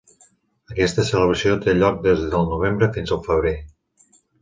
Aquesta 0.75 1.05
celebració 1.09 1.59
té 1.67 1.77
lloc 1.83 2.01
des 2.09 2.25
del 2.35 2.51
novembre 2.57 2.91
fins 2.99 3.17
al 3.19 3.25
febrer. 3.31 3.57